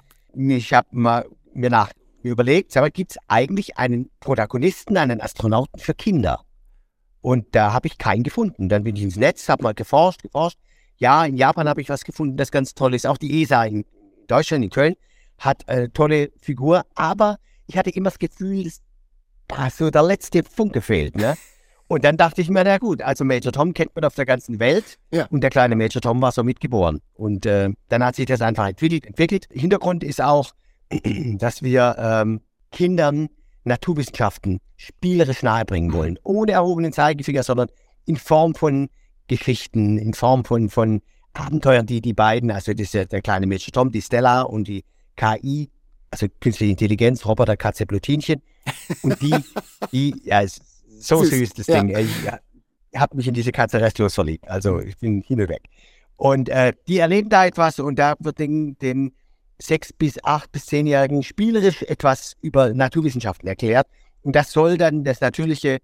[0.51, 1.91] Ich habe mal mir nach
[2.23, 6.45] mir überlegt, gibt es eigentlich einen Protagonisten, einen Astronauten für Kinder?
[7.23, 8.69] Und da habe ich keinen gefunden.
[8.69, 10.59] Dann bin ich ins Netz, habe mal geforscht, geforscht.
[10.97, 13.07] Ja, in Japan habe ich was gefunden, das ganz toll ist.
[13.07, 13.85] Auch die ESA in
[14.27, 14.95] Deutschland, in Köln,
[15.39, 16.85] hat eine tolle Figur.
[16.95, 18.81] Aber ich hatte immer das Gefühl, dass
[19.49, 21.17] da so der letzte Funke fehlt.
[21.17, 21.37] Ne?
[21.89, 24.61] Und dann dachte ich mir, na gut, also Major Tom kennt man auf der ganzen
[24.61, 24.99] Welt.
[25.11, 25.27] Ja.
[25.27, 27.01] Und der kleine Major Tom war so mitgeboren.
[27.15, 29.07] Und äh, dann hat sich das einfach entwickelt.
[29.07, 29.49] entwickelt.
[29.51, 30.53] Hintergrund ist auch,
[31.39, 33.29] dass wir ähm, Kindern
[33.65, 36.19] Naturwissenschaften spielerisch nahebringen wollen.
[36.23, 37.69] Ohne erhobenen Zeigefinger, sondern
[38.07, 38.89] in Form von
[39.29, 43.73] Geschichten, in Form von, von Abenteuern, die die beiden, also das ist der kleine Mädchen
[43.73, 44.85] Tom, die Stella und die
[45.17, 45.71] KI,
[46.11, 48.43] also künstliche Intelligenz, Roboter, Katze, Blutinchen.
[49.03, 49.35] Und die,
[49.93, 50.63] die, ja, ist
[50.99, 51.81] so süß, süß das ja.
[51.81, 51.97] Ding.
[51.97, 52.41] Ich ja,
[52.97, 54.49] habe mich in diese Katze restlos verliebt.
[54.49, 55.63] Also ich bin hin und weg.
[56.17, 59.13] Und äh, die erleben da etwas und da wird den, den
[59.61, 63.87] sechs bis acht bis zehnjährigen spielerisch etwas über Naturwissenschaften erklärt.
[64.23, 65.79] Und das soll dann das natürliche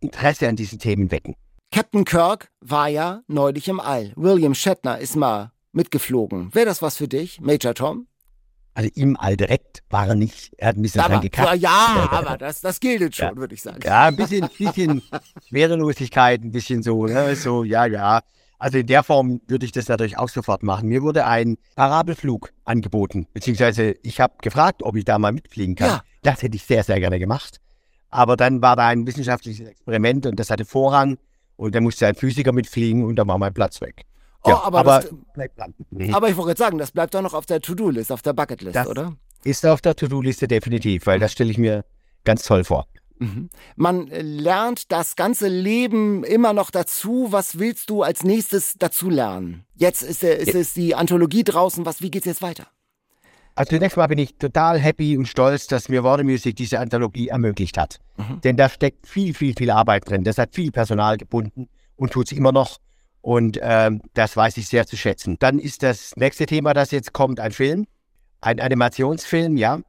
[0.00, 1.34] Interesse an diesen Themen wecken.
[1.70, 4.12] Captain Kirk war ja neulich im All.
[4.16, 6.54] William Shatner ist mal mitgeflogen.
[6.54, 8.06] Wäre das was für dich, Major Tom?
[8.74, 10.52] Also im All direkt war er nicht.
[10.56, 11.60] Er hat ein bisschen aber, dran gekackt.
[11.60, 13.36] Ja, aber das, das gilt schon, ja.
[13.36, 13.80] würde ich sagen.
[13.84, 15.02] Ja, ein bisschen, bisschen
[15.48, 18.22] Schwerelosigkeit, ein bisschen so, ne, so, ja, ja.
[18.62, 20.88] Also in der Form würde ich das natürlich auch sofort machen.
[20.88, 25.88] Mir wurde ein Parabelflug angeboten, beziehungsweise ich habe gefragt, ob ich da mal mitfliegen kann.
[25.88, 26.02] Ja.
[26.22, 27.60] Das hätte ich sehr, sehr gerne gemacht.
[28.08, 31.18] Aber dann war da ein wissenschaftliches Experiment und das hatte Vorrang
[31.56, 34.04] und dann musste ein Physiker mitfliegen und dann war mein Platz weg.
[34.44, 37.60] Oh, ja, aber, aber, das, aber ich wollte sagen, das bleibt doch noch auf der
[37.60, 39.16] To-Do-List, auf der Bucketlist, oder?
[39.42, 41.84] Ist auf der To-Do-Liste definitiv, weil das stelle ich mir
[42.22, 42.86] ganz toll vor.
[43.22, 43.50] Mhm.
[43.76, 47.28] Man lernt das ganze Leben immer noch dazu.
[47.30, 49.64] Was willst du als nächstes dazu lernen?
[49.76, 51.86] Jetzt ist, ist es die Anthologie draußen.
[51.86, 52.66] Was, wie geht's jetzt weiter?
[53.54, 57.28] Also zunächst mal bin ich total happy und stolz, dass mir Water Music diese Anthologie
[57.28, 58.00] ermöglicht hat.
[58.16, 58.40] Mhm.
[58.40, 60.24] Denn da steckt viel, viel, viel Arbeit drin.
[60.24, 62.78] Das hat viel Personal gebunden und tut es immer noch.
[63.20, 65.36] Und ähm, das weiß ich sehr zu schätzen.
[65.38, 67.86] Dann ist das nächste Thema, das jetzt kommt, ein Film.
[68.40, 69.80] Ein Animationsfilm, ja.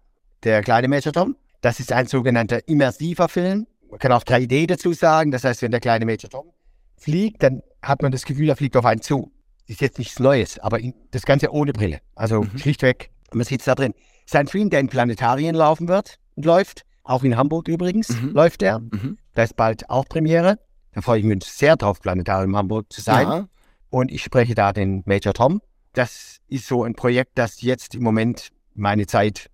[0.43, 1.35] Der kleine Major Tom.
[1.63, 3.67] Das ist ein sogenannter immersiver Film.
[3.89, 5.31] Man kann auch 3D dazu sagen.
[5.31, 6.51] Das heißt, wenn der kleine Major Tom
[6.97, 9.31] fliegt, dann hat man das Gefühl, er fliegt auf einen zu.
[9.65, 10.79] Ist jetzt nichts Neues, aber
[11.11, 12.01] das Ganze ohne Brille.
[12.15, 12.57] Also mhm.
[12.57, 13.93] schlichtweg, man sieht es da drin.
[14.25, 16.83] Ist ein Film, der in Planetarien laufen wird und läuft.
[17.05, 18.31] Auch in Hamburg übrigens mhm.
[18.31, 18.79] läuft der.
[18.79, 19.17] Mhm.
[19.33, 20.59] Da ist bald auch Premiere.
[20.91, 23.25] Da freue ich mich sehr drauf, Planetarium Hamburg zu sein.
[23.25, 23.47] Ja.
[23.89, 25.61] Und ich spreche da den Major Tom.
[25.93, 29.49] Das ist so ein Projekt, das jetzt im Moment meine Zeit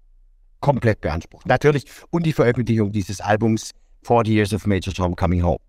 [0.60, 1.46] komplett beansprucht.
[1.46, 1.86] Natürlich.
[2.10, 3.72] Und die Veröffentlichung dieses Albums
[4.04, 5.60] 40 Years of Major Tom Coming Home.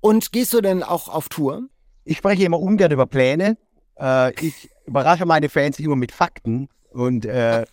[0.00, 1.68] Und gehst du denn auch auf Tour?
[2.04, 3.56] Ich spreche immer ungern über Pläne.
[3.98, 7.64] Äh, ich überrasche meine Fans immer mit Fakten und äh,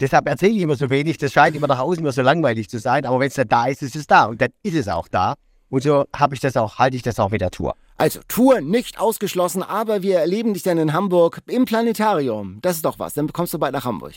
[0.00, 1.18] deshalb erzähle ich immer so wenig.
[1.18, 3.66] Das scheint immer nach außen immer so langweilig zu sein, aber wenn es dann da
[3.66, 5.34] ist, ist es da und dann ist es auch da.
[5.68, 7.74] Und so habe ich das auch, halte ich das auch mit der Tour.
[7.96, 12.58] Also Tour nicht ausgeschlossen, aber wir erleben dich dann in Hamburg im Planetarium.
[12.62, 13.14] Das ist doch was.
[13.14, 14.14] Dann kommst du bald nach Hamburg.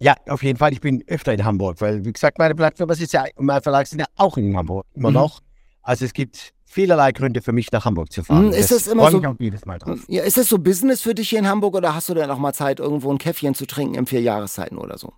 [0.00, 0.72] Ja, auf jeden Fall.
[0.72, 3.98] Ich bin öfter in Hamburg, weil, wie gesagt, meine Plattform ist ja, mein Verlag sind
[3.98, 5.14] ja auch in Hamburg, immer mhm.
[5.14, 5.40] noch.
[5.82, 8.46] Also es gibt vielerlei Gründe für mich, nach Hamburg zu fahren.
[8.46, 9.20] Mhm, ist das, das immer so,
[10.08, 12.38] Ja, ist das so Business für dich hier in Hamburg oder hast du dann auch
[12.38, 15.12] mal Zeit, irgendwo ein Käffchen zu trinken im vier Jahreszeiten oder so?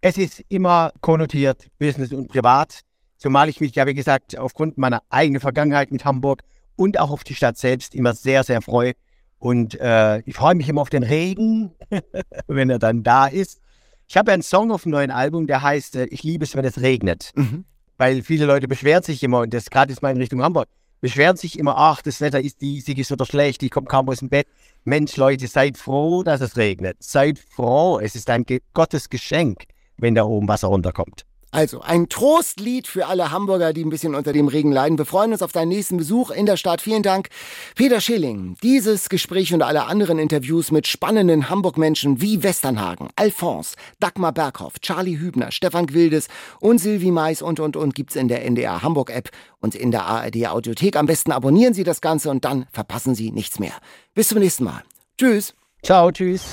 [0.00, 2.80] Es ist immer konnotiert, Business und Privat.
[3.16, 6.42] Zumal ich mich ja, wie gesagt, aufgrund meiner eigenen Vergangenheit mit Hamburg
[6.76, 8.92] und auch auf die Stadt selbst immer sehr, sehr freue.
[9.40, 11.72] Und äh, ich freue mich immer auf den Regen,
[12.46, 13.60] wenn er dann da ist.
[14.08, 16.64] Ich habe einen Song auf dem neuen Album, der heißt äh, Ich liebe es, wenn
[16.64, 17.30] es regnet.
[17.34, 17.66] Mhm.
[17.98, 20.68] Weil viele Leute beschweren sich immer, und das gerade ist mal in Richtung Hamburg,
[21.00, 24.20] beschweren sich immer, ach, das Wetter ist diesig, ist oder schlecht, ich komme kaum aus
[24.20, 24.46] dem Bett.
[24.84, 26.96] Mensch, Leute, seid froh, dass es regnet.
[27.00, 29.64] Seid froh, es ist ein Gottes Geschenk,
[29.98, 31.26] wenn da oben Wasser runterkommt.
[31.50, 34.98] Also ein Trostlied für alle Hamburger, die ein bisschen unter dem Regen leiden.
[34.98, 36.82] Wir freuen uns auf deinen nächsten Besuch in der Stadt.
[36.82, 37.28] Vielen Dank,
[37.74, 38.56] Peter Schilling.
[38.62, 45.18] Dieses Gespräch und alle anderen Interviews mit spannenden Hamburg-Menschen wie Westernhagen, Alphonse, Dagmar Berghoff, Charlie
[45.18, 46.28] Hübner, Stefan Gwildes
[46.60, 49.30] und Silvi Mais und und und gibt's in der NDR Hamburg App
[49.60, 50.96] und in der ARD Audiothek.
[50.96, 53.72] Am besten abonnieren Sie das Ganze und dann verpassen Sie nichts mehr.
[54.14, 54.82] Bis zum nächsten Mal.
[55.16, 55.54] Tschüss.
[55.82, 56.44] Ciao, tschüss.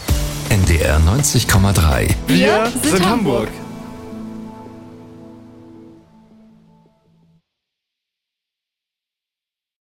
[0.49, 2.13] NDR 90,3.
[2.27, 3.49] Wir sind Hamburg.